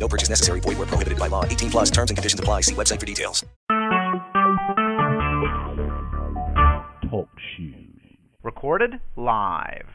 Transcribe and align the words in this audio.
No 0.00 0.08
purchase 0.08 0.30
necessary. 0.30 0.60
Void 0.60 0.78
where 0.78 0.86
prohibited 0.86 1.18
by 1.18 1.28
law. 1.28 1.44
18 1.44 1.70
plus 1.70 1.90
terms 1.90 2.10
and 2.10 2.16
conditions 2.16 2.40
apply. 2.40 2.62
See 2.62 2.74
website 2.74 2.98
for 2.98 3.06
details. 3.06 3.44
Talk 7.10 7.28
shoes. 7.56 7.76
Recorded 8.42 9.00
live. 9.16 9.86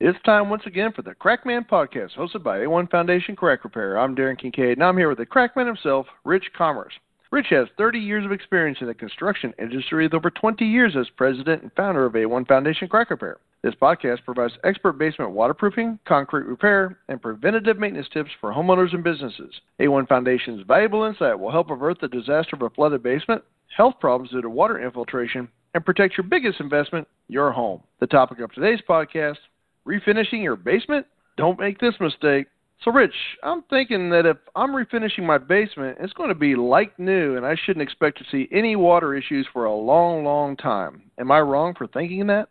It's 0.00 0.18
time 0.24 0.50
once 0.50 0.62
again 0.66 0.92
for 0.92 1.02
the 1.02 1.14
Crackman 1.14 1.66
Podcast, 1.70 2.16
hosted 2.18 2.42
by 2.42 2.58
A1 2.58 2.90
Foundation 2.90 3.34
Crack 3.36 3.64
Repair. 3.64 3.98
I'm 3.98 4.14
Darren 4.14 4.38
Kincaid, 4.38 4.76
and 4.76 4.84
I'm 4.84 4.98
here 4.98 5.08
with 5.08 5.18
the 5.18 5.26
Crackman 5.26 5.66
himself, 5.66 6.06
Rich 6.24 6.50
Commerce. 6.56 6.92
Rich 7.30 7.46
has 7.50 7.68
30 7.78 7.98
years 8.00 8.24
of 8.24 8.32
experience 8.32 8.78
in 8.80 8.86
the 8.86 8.94
construction 8.94 9.54
industry 9.58 10.04
with 10.04 10.14
over 10.14 10.30
20 10.30 10.64
years 10.64 10.94
as 10.96 11.08
president 11.16 11.62
and 11.62 11.72
founder 11.72 12.04
of 12.04 12.12
A1 12.12 12.46
Foundation 12.46 12.86
Crack 12.88 13.10
Repair. 13.10 13.38
This 13.64 13.74
podcast 13.80 14.22
provides 14.26 14.52
expert 14.62 14.98
basement 14.98 15.30
waterproofing, 15.30 15.98
concrete 16.06 16.44
repair, 16.44 16.98
and 17.08 17.22
preventative 17.22 17.78
maintenance 17.78 18.10
tips 18.12 18.28
for 18.38 18.52
homeowners 18.52 18.92
and 18.92 19.02
businesses. 19.02 19.54
A1 19.80 20.06
Foundation's 20.06 20.66
valuable 20.68 21.04
insight 21.04 21.38
will 21.40 21.50
help 21.50 21.70
avert 21.70 21.98
the 21.98 22.08
disaster 22.08 22.56
of 22.56 22.60
a 22.60 22.68
flooded 22.68 23.02
basement, 23.02 23.42
health 23.74 23.94
problems 24.00 24.32
due 24.32 24.42
to 24.42 24.50
water 24.50 24.84
infiltration, 24.84 25.48
and 25.72 25.82
protect 25.82 26.18
your 26.18 26.26
biggest 26.26 26.60
investment, 26.60 27.08
your 27.28 27.52
home. 27.52 27.80
The 28.00 28.06
topic 28.06 28.40
of 28.40 28.52
today's 28.52 28.80
podcast 28.86 29.38
refinishing 29.88 30.42
your 30.42 30.56
basement? 30.56 31.06
Don't 31.38 31.58
make 31.58 31.78
this 31.78 31.94
mistake. 32.00 32.48
So, 32.82 32.90
Rich, 32.90 33.14
I'm 33.42 33.62
thinking 33.70 34.10
that 34.10 34.26
if 34.26 34.36
I'm 34.54 34.72
refinishing 34.72 35.24
my 35.24 35.38
basement, 35.38 35.96
it's 36.02 36.12
going 36.12 36.28
to 36.28 36.34
be 36.34 36.54
like 36.54 36.98
new, 36.98 37.38
and 37.38 37.46
I 37.46 37.56
shouldn't 37.64 37.82
expect 37.82 38.18
to 38.18 38.24
see 38.30 38.46
any 38.52 38.76
water 38.76 39.14
issues 39.14 39.48
for 39.54 39.64
a 39.64 39.74
long, 39.74 40.22
long 40.22 40.54
time. 40.54 41.04
Am 41.18 41.32
I 41.32 41.40
wrong 41.40 41.74
for 41.74 41.86
thinking 41.86 42.26
that? 42.26 42.50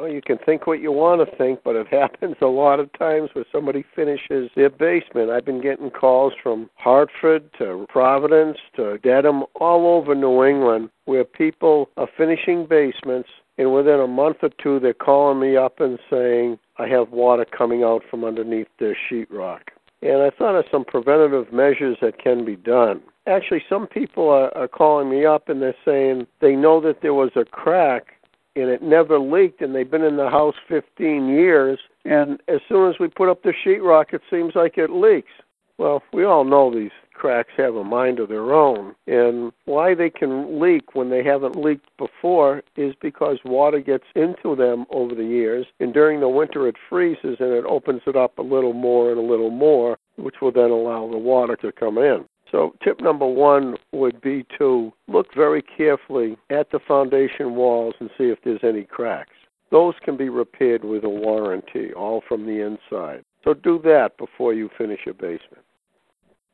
Well, 0.00 0.08
you 0.10 0.22
can 0.22 0.38
think 0.38 0.66
what 0.66 0.80
you 0.80 0.92
want 0.92 1.28
to 1.28 1.36
think, 1.36 1.60
but 1.62 1.76
it 1.76 1.86
happens 1.90 2.36
a 2.40 2.46
lot 2.46 2.80
of 2.80 2.90
times 2.94 3.28
where 3.34 3.44
somebody 3.52 3.84
finishes 3.94 4.50
their 4.56 4.70
basement. 4.70 5.28
I've 5.30 5.44
been 5.44 5.60
getting 5.60 5.90
calls 5.90 6.32
from 6.42 6.70
Hartford 6.76 7.50
to 7.58 7.84
Providence 7.90 8.56
to 8.76 8.96
Dedham, 8.96 9.44
all 9.56 9.98
over 9.98 10.14
New 10.14 10.42
England, 10.42 10.88
where 11.04 11.24
people 11.24 11.90
are 11.98 12.08
finishing 12.16 12.64
basements, 12.64 13.28
and 13.58 13.74
within 13.74 14.00
a 14.00 14.06
month 14.06 14.38
or 14.40 14.48
two, 14.62 14.80
they're 14.80 14.94
calling 14.94 15.38
me 15.38 15.58
up 15.58 15.80
and 15.80 15.98
saying, 16.08 16.58
I 16.78 16.88
have 16.88 17.10
water 17.10 17.44
coming 17.44 17.82
out 17.82 18.02
from 18.10 18.24
underneath 18.24 18.68
their 18.78 18.96
sheetrock. 18.96 19.60
And 20.00 20.22
I 20.22 20.30
thought 20.30 20.58
of 20.58 20.64
some 20.72 20.86
preventative 20.86 21.52
measures 21.52 21.98
that 22.00 22.18
can 22.18 22.46
be 22.46 22.56
done. 22.56 23.02
Actually, 23.26 23.62
some 23.68 23.86
people 23.86 24.30
are, 24.30 24.56
are 24.56 24.66
calling 24.66 25.10
me 25.10 25.26
up 25.26 25.50
and 25.50 25.60
they're 25.60 25.74
saying 25.84 26.26
they 26.40 26.56
know 26.56 26.80
that 26.80 27.02
there 27.02 27.12
was 27.12 27.32
a 27.36 27.44
crack 27.44 28.14
and 28.60 28.70
it 28.70 28.82
never 28.82 29.18
leaked 29.18 29.60
and 29.60 29.74
they've 29.74 29.90
been 29.90 30.04
in 30.04 30.16
the 30.16 30.30
house 30.30 30.54
15 30.68 31.28
years 31.28 31.78
and 32.04 32.40
as 32.48 32.60
soon 32.68 32.90
as 32.90 32.98
we 32.98 33.08
put 33.08 33.28
up 33.28 33.42
the 33.42 33.52
sheetrock 33.64 34.12
it 34.12 34.22
seems 34.30 34.54
like 34.54 34.78
it 34.78 34.90
leaks. 34.90 35.32
Well 35.78 36.02
we 36.12 36.24
all 36.24 36.44
know 36.44 36.72
these 36.72 36.90
cracks 37.14 37.52
have 37.56 37.74
a 37.74 37.84
mind 37.84 38.18
of 38.18 38.28
their 38.28 38.54
own 38.54 38.94
and 39.06 39.52
why 39.66 39.94
they 39.94 40.08
can 40.08 40.58
leak 40.58 40.94
when 40.94 41.10
they 41.10 41.22
haven't 41.22 41.54
leaked 41.54 41.88
before 41.98 42.62
is 42.76 42.94
because 43.02 43.38
water 43.44 43.80
gets 43.80 44.04
into 44.14 44.56
them 44.56 44.86
over 44.90 45.14
the 45.14 45.24
years 45.24 45.66
and 45.80 45.92
during 45.92 46.20
the 46.20 46.28
winter 46.28 46.66
it 46.66 46.76
freezes 46.88 47.36
and 47.38 47.52
it 47.52 47.64
opens 47.66 48.00
it 48.06 48.16
up 48.16 48.38
a 48.38 48.42
little 48.42 48.72
more 48.72 49.10
and 49.10 49.18
a 49.18 49.22
little 49.22 49.50
more 49.50 49.98
which 50.16 50.36
will 50.40 50.52
then 50.52 50.70
allow 50.70 51.10
the 51.10 51.18
water 51.18 51.56
to 51.56 51.70
come 51.72 51.98
in 51.98 52.24
so, 52.50 52.74
tip 52.82 53.00
number 53.00 53.26
one 53.26 53.76
would 53.92 54.20
be 54.20 54.44
to 54.58 54.92
look 55.06 55.26
very 55.34 55.62
carefully 55.62 56.36
at 56.50 56.70
the 56.70 56.80
foundation 56.86 57.54
walls 57.54 57.94
and 58.00 58.10
see 58.18 58.24
if 58.24 58.38
there's 58.44 58.64
any 58.64 58.82
cracks. 58.82 59.30
Those 59.70 59.94
can 60.02 60.16
be 60.16 60.28
repaired 60.28 60.84
with 60.84 61.04
a 61.04 61.08
warranty, 61.08 61.92
all 61.92 62.22
from 62.26 62.46
the 62.46 62.60
inside. 62.60 63.22
So, 63.44 63.54
do 63.54 63.80
that 63.84 64.18
before 64.18 64.52
you 64.52 64.68
finish 64.76 65.00
your 65.06 65.14
basement. 65.14 65.64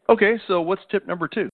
Okay, 0.08 0.38
so 0.46 0.60
what's 0.60 0.82
tip 0.90 1.06
number 1.06 1.28
two? 1.28 1.48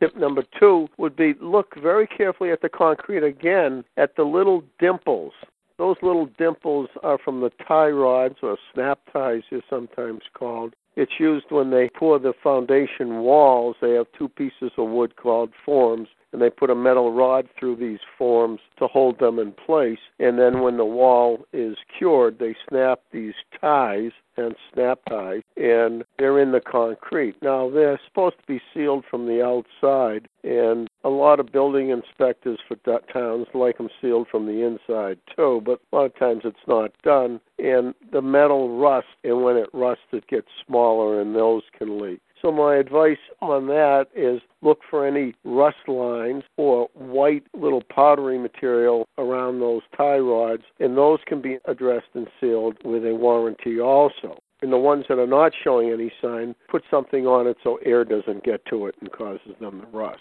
Tip 0.00 0.16
number 0.16 0.44
two 0.58 0.88
would 0.98 1.16
be 1.16 1.34
look 1.40 1.74
very 1.80 2.06
carefully 2.06 2.50
at 2.50 2.62
the 2.62 2.68
concrete 2.68 3.24
again 3.24 3.84
at 3.96 4.16
the 4.16 4.22
little 4.22 4.62
dimples. 4.78 5.32
Those 5.78 5.96
little 6.00 6.26
dimples 6.38 6.88
are 7.02 7.18
from 7.18 7.40
the 7.40 7.50
tie 7.66 7.90
rods 7.90 8.36
or 8.42 8.56
snap 8.72 9.00
ties, 9.12 9.42
they're 9.50 9.62
sometimes 9.68 10.22
called. 10.32 10.74
It's 10.94 11.18
used 11.18 11.46
when 11.50 11.70
they 11.70 11.88
pour 11.88 12.18
the 12.18 12.34
foundation 12.42 13.20
walls. 13.20 13.76
They 13.80 13.92
have 13.92 14.06
two 14.16 14.28
pieces 14.28 14.72
of 14.76 14.90
wood 14.90 15.16
called 15.16 15.50
forms, 15.64 16.08
and 16.32 16.42
they 16.42 16.50
put 16.50 16.70
a 16.70 16.74
metal 16.74 17.12
rod 17.12 17.48
through 17.58 17.76
these 17.76 18.00
forms 18.18 18.60
to 18.78 18.86
hold 18.86 19.18
them 19.18 19.38
in 19.38 19.52
place. 19.52 19.98
And 20.18 20.38
then 20.38 20.60
when 20.60 20.76
the 20.76 20.84
wall 20.84 21.46
is 21.52 21.76
cured, 21.96 22.38
they 22.38 22.54
snap 22.68 23.00
these 23.10 23.34
ties 23.60 24.12
and 24.36 24.54
snap 24.72 25.00
ties, 25.08 25.42
and 25.62 26.02
they're 26.18 26.40
in 26.40 26.50
the 26.50 26.60
concrete. 26.60 27.36
Now, 27.40 27.70
they're 27.70 28.00
supposed 28.08 28.36
to 28.40 28.46
be 28.46 28.60
sealed 28.74 29.04
from 29.08 29.26
the 29.26 29.44
outside, 29.44 30.28
and 30.42 30.90
a 31.04 31.08
lot 31.08 31.38
of 31.38 31.52
building 31.52 31.90
inspectors 31.90 32.58
for 32.66 32.76
towns 33.12 33.46
like 33.54 33.78
them 33.78 33.88
sealed 34.00 34.26
from 34.28 34.46
the 34.46 34.62
inside 34.62 35.18
too, 35.36 35.62
but 35.64 35.80
a 35.92 35.96
lot 35.96 36.06
of 36.06 36.18
times 36.18 36.42
it's 36.44 36.66
not 36.66 36.90
done, 37.04 37.40
and 37.58 37.94
the 38.10 38.20
metal 38.20 38.76
rusts, 38.76 39.10
and 39.22 39.44
when 39.44 39.56
it 39.56 39.68
rusts, 39.72 40.04
it 40.12 40.26
gets 40.26 40.48
smaller, 40.66 41.20
and 41.20 41.36
those 41.36 41.62
can 41.78 42.00
leak. 42.00 42.20
So 42.40 42.50
my 42.50 42.74
advice 42.74 43.18
on 43.40 43.68
that 43.68 44.06
is 44.16 44.40
look 44.62 44.80
for 44.90 45.06
any 45.06 45.32
rust 45.44 45.86
lines 45.86 46.42
or 46.56 46.88
white 46.94 47.44
little 47.54 47.82
powdery 47.82 48.36
material 48.36 49.06
around 49.16 49.60
those 49.60 49.82
tie 49.96 50.18
rods, 50.18 50.64
and 50.80 50.96
those 50.96 51.20
can 51.24 51.40
be 51.40 51.58
addressed 51.66 52.08
and 52.14 52.26
sealed 52.40 52.78
with 52.84 53.06
a 53.06 53.14
warranty 53.14 53.78
also. 53.80 54.40
And 54.62 54.72
the 54.72 54.78
ones 54.78 55.04
that 55.08 55.18
are 55.18 55.26
not 55.26 55.52
showing 55.62 55.90
any 55.90 56.12
sign, 56.22 56.54
put 56.70 56.82
something 56.90 57.26
on 57.26 57.46
it 57.46 57.56
so 57.62 57.78
air 57.84 58.04
doesn't 58.04 58.44
get 58.44 58.64
to 58.66 58.86
it 58.86 58.94
and 59.00 59.10
causes 59.12 59.54
them 59.60 59.80
to 59.80 59.86
rust. 59.88 60.20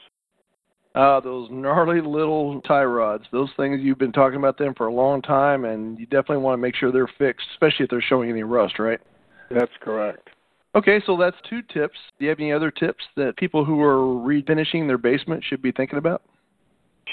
Uh, 0.94 1.22
those 1.22 1.48
gnarly 1.52 2.02
little 2.02 2.60
tie 2.62 2.84
rods, 2.84 3.24
those 3.32 3.50
things 3.56 3.80
you've 3.82 3.98
been 3.98 4.12
talking 4.12 4.40
about 4.40 4.58
them 4.58 4.74
for 4.76 4.88
a 4.88 4.94
long 4.94 5.22
time, 5.22 5.64
and 5.64 5.98
you 5.98 6.06
definitely 6.06 6.38
want 6.38 6.54
to 6.54 6.62
make 6.62 6.76
sure 6.76 6.92
they're 6.92 7.10
fixed, 7.18 7.48
especially 7.54 7.86
if 7.86 7.90
they're 7.90 8.02
showing 8.02 8.30
any 8.30 8.44
rust, 8.44 8.78
right? 8.78 9.00
That's 9.50 9.72
correct. 9.80 10.30
Okay, 10.74 11.02
so 11.06 11.16
that's 11.16 11.38
two 11.50 11.62
tips. 11.62 11.98
Do 12.18 12.26
you 12.26 12.30
have 12.30 12.40
any 12.40 12.52
other 12.52 12.72
tips 12.72 13.04
that 13.16 13.38
people 13.38 13.64
who 13.64 13.82
are 13.82 13.98
refinishing 13.98 14.88
their 14.88 14.98
basement 14.98 15.44
should 15.44 15.62
be 15.62 15.72
thinking 15.72 15.98
about? 15.98 16.24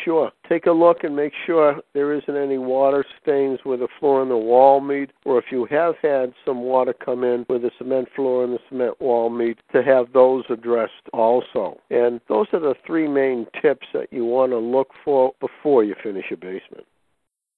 Sure. 0.04 0.30
Take 0.48 0.66
a 0.66 0.72
look 0.72 1.04
and 1.04 1.14
make 1.14 1.32
sure 1.46 1.80
there 1.92 2.12
isn't 2.12 2.36
any 2.36 2.58
water 2.58 3.04
stains 3.20 3.58
where 3.64 3.76
the 3.76 3.88
floor 3.98 4.22
and 4.22 4.30
the 4.30 4.36
wall 4.36 4.80
meet, 4.80 5.10
or 5.24 5.38
if 5.38 5.46
you 5.50 5.66
have 5.70 5.94
had 6.02 6.32
some 6.44 6.62
water 6.62 6.92
come 6.92 7.24
in 7.24 7.44
where 7.46 7.58
the 7.58 7.70
cement 7.78 8.08
floor 8.14 8.44
and 8.44 8.52
the 8.52 8.58
cement 8.68 9.00
wall 9.00 9.30
meet, 9.30 9.58
to 9.72 9.82
have 9.82 10.12
those 10.12 10.44
addressed 10.50 10.92
also. 11.12 11.78
And 11.90 12.20
those 12.28 12.46
are 12.52 12.60
the 12.60 12.74
three 12.86 13.08
main 13.08 13.46
tips 13.60 13.86
that 13.92 14.12
you 14.12 14.24
want 14.24 14.52
to 14.52 14.58
look 14.58 14.90
for 15.04 15.32
before 15.40 15.84
you 15.84 15.94
finish 16.02 16.26
your 16.30 16.38
basement. 16.38 16.86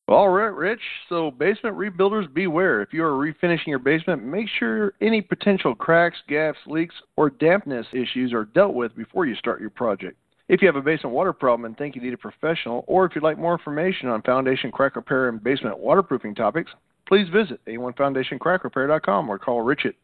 All 0.09 0.29
right, 0.29 0.47
Rich. 0.47 0.81
So, 1.09 1.31
basement 1.31 1.77
rebuilders, 1.77 2.33
beware. 2.35 2.83
If 2.83 2.93
you 2.93 3.05
are 3.05 3.13
refinishing 3.13 3.69
your 3.69 3.79
basement, 3.79 4.25
make 4.25 4.49
sure 4.59 4.95
any 5.01 5.21
potential 5.21 5.73
cracks, 5.73 6.17
gaps, 6.29 6.59
leaks, 6.67 6.97
or 7.17 7.31
dampness 7.31 7.87
issues 7.93 8.33
are 8.33 8.47
dealt 8.47 8.75
with 8.75 8.97
before 8.97 9.27
you 9.27 9.37
start 9.37 9.61
your 9.61 9.71
project. 9.71 10.17
If 10.51 10.61
you 10.61 10.67
have 10.67 10.75
a 10.75 10.83
basement 10.83 11.15
water 11.15 11.33
problem 11.33 11.65
and 11.65 11.79
think 11.79 11.95
you 11.95 12.03
need 12.03 12.13
a 12.13 12.19
professional, 12.19 12.83
or 12.89 13.05
if 13.05 13.15
you'd 13.15 13.23
like 13.23 13.39
more 13.39 13.53
information 13.53 14.09
on 14.09 14.21
foundation 14.23 14.73
crack 14.73 14.97
repair 14.97 15.29
and 15.29 15.41
basement 15.41 15.79
waterproofing 15.79 16.35
topics, 16.35 16.73
please 17.07 17.29
visit 17.29 17.65
a1foundationcrackrepair.com 17.67 19.29
or 19.29 19.39
call 19.39 19.63
Rich 19.63 19.87
at 19.87 19.95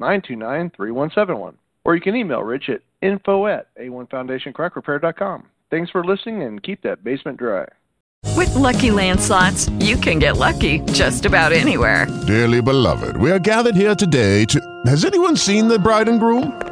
866-929-3171. 0.00 1.52
Or 1.84 1.94
you 1.94 2.00
can 2.00 2.16
email 2.16 2.42
Rich 2.42 2.70
at 2.70 2.80
info 3.02 3.46
at 3.46 3.66
a1foundationcrackrepair.com. 3.76 5.46
Thanks 5.70 5.90
for 5.90 6.02
listening 6.02 6.44
and 6.44 6.62
keep 6.62 6.80
that 6.80 7.04
basement 7.04 7.38
dry. 7.38 7.66
With 8.34 8.54
Lucky 8.54 8.90
Land 8.90 9.20
slots, 9.20 9.68
you 9.80 9.98
can 9.98 10.18
get 10.18 10.38
lucky 10.38 10.78
just 10.92 11.26
about 11.26 11.52
anywhere. 11.52 12.06
Dearly 12.26 12.62
beloved, 12.62 13.18
we 13.18 13.30
are 13.30 13.38
gathered 13.38 13.76
here 13.76 13.94
today 13.94 14.46
to. 14.46 14.58
Has 14.86 15.04
anyone 15.04 15.36
seen 15.36 15.68
the 15.68 15.78
bride 15.78 16.08
and 16.08 16.20
groom? 16.20 16.71